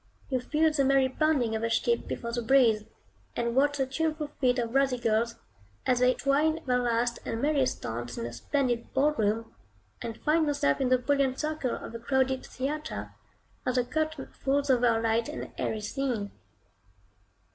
You 0.29 0.39
feel 0.39 0.71
the 0.73 0.83
merry 0.83 1.07
bounding 1.09 1.55
of 1.55 1.61
a 1.61 1.69
ship 1.69 2.07
before 2.07 2.31
the 2.31 2.41
breeze; 2.41 2.85
and 3.35 3.55
watch 3.55 3.77
the 3.77 3.85
tuneful 3.85 4.31
feet 4.41 4.57
of 4.57 4.73
rosy 4.73 4.97
girls, 4.97 5.35
as 5.85 5.99
they 5.99 6.15
twine 6.15 6.59
their 6.65 6.79
last 6.79 7.19
and 7.23 7.39
merriest 7.39 7.83
dance 7.83 8.17
in 8.17 8.25
a 8.25 8.33
splendid 8.33 8.95
ballroom; 8.95 9.53
and 10.01 10.17
find 10.17 10.47
yourself 10.47 10.81
in 10.81 10.89
the 10.89 10.97
brilliant 10.97 11.39
circle 11.39 11.75
of 11.75 11.93
a 11.93 11.99
crowded 11.99 12.43
theatre, 12.43 13.13
as 13.63 13.75
the 13.75 13.85
curtain 13.85 14.25
falls 14.33 14.71
over 14.71 14.87
a 14.87 14.99
light 14.99 15.29
and 15.29 15.51
airy 15.59 15.81
scene. 15.81 16.31